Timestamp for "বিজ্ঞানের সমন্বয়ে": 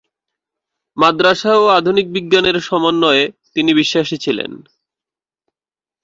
2.11-3.23